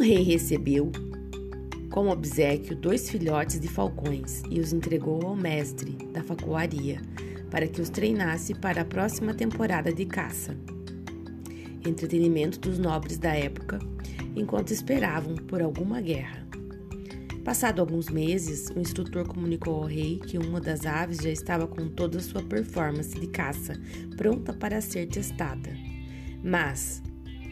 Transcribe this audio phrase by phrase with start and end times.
[0.00, 0.90] rei recebeu
[1.90, 7.00] como obsequio dois filhotes de falcões e os entregou ao mestre da facuaria
[7.50, 10.56] para que os treinasse para a próxima temporada de caça.
[11.86, 13.78] Entretenimento dos nobres da época,
[14.34, 16.44] enquanto esperavam por alguma guerra.
[17.44, 21.88] Passado alguns meses, o instrutor comunicou ao rei que uma das aves já estava com
[21.88, 23.78] toda a sua performance de caça
[24.16, 25.70] pronta para ser testada,
[26.42, 27.02] mas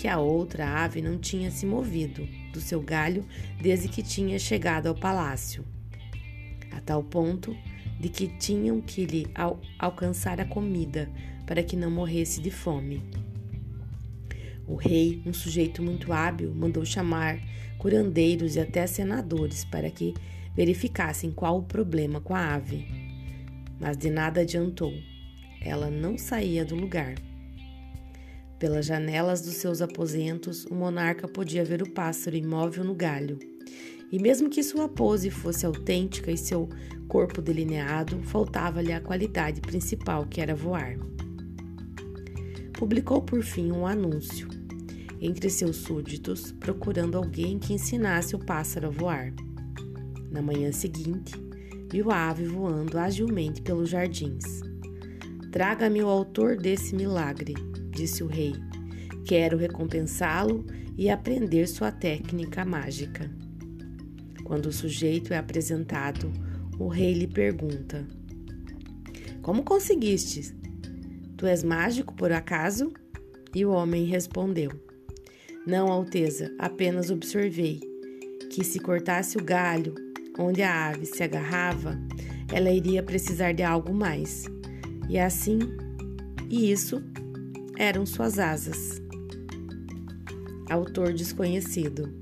[0.00, 3.22] que a outra ave não tinha se movido do seu galho
[3.60, 5.62] desde que tinha chegado ao palácio,
[6.70, 7.54] a tal ponto
[8.00, 11.10] de que tinham que lhe al alcançar a comida
[11.46, 13.02] para que não morresse de fome.
[14.66, 17.38] O rei, um sujeito muito hábil, mandou chamar
[17.76, 20.14] curandeiros e até senadores para que
[20.56, 22.86] verificassem qual o problema com a ave.
[23.78, 24.94] Mas de nada adiantou.
[25.60, 27.16] Ela não saía do lugar.
[28.60, 33.38] Pelas janelas dos seus aposentos, o monarca podia ver o pássaro imóvel no galho.
[34.12, 36.68] E mesmo que sua pose fosse autêntica e seu
[37.08, 40.98] corpo delineado, faltava-lhe a qualidade principal, que era voar.
[42.74, 44.46] Publicou por fim um anúncio
[45.22, 49.32] entre seus súditos, procurando alguém que ensinasse o pássaro a voar.
[50.30, 51.32] Na manhã seguinte,
[51.90, 54.44] viu a ave voando agilmente pelos jardins.
[55.50, 57.54] Traga-me o autor desse milagre,
[58.00, 58.54] disse o rei.
[59.26, 60.64] Quero recompensá-lo
[60.96, 63.30] e aprender sua técnica mágica.
[64.44, 66.32] Quando o sujeito é apresentado,
[66.78, 68.06] o rei lhe pergunta:
[69.42, 70.54] Como conseguiste?
[71.36, 72.92] Tu és mágico por acaso?
[73.54, 74.70] E o homem respondeu:
[75.66, 77.80] Não, Alteza, apenas observei
[78.50, 79.94] que se cortasse o galho
[80.38, 82.00] onde a ave se agarrava,
[82.50, 84.46] ela iria precisar de algo mais.
[85.08, 85.58] E assim,
[86.48, 87.02] e isso
[87.80, 89.00] eram suas asas.
[90.68, 92.12] Autor desconhecido.